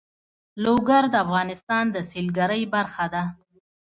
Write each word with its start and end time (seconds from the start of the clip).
لوگر 0.63 1.03
د 1.09 1.15
افغانستان 1.25 1.83
د 1.91 1.97
سیلګرۍ 2.09 2.63
برخه 2.75 3.05
ده. 3.13 3.23